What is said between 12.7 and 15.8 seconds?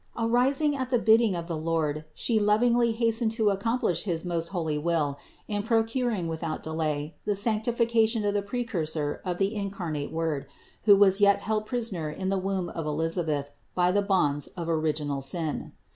Elisabeth by the bonds of original sin.